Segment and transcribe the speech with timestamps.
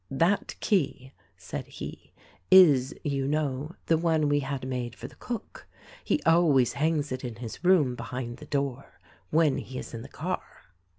[0.09, 2.11] "That key," said he,
[2.49, 5.67] "is, you know, the one we had made for the cook.
[6.03, 10.09] He always hangs it in his room behind the door, when he is in the
[10.09, 10.41] car."